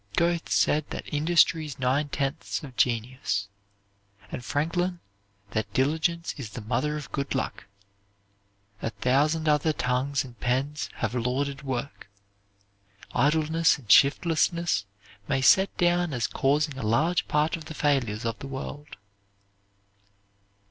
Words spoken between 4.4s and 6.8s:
Franklin that diligence is the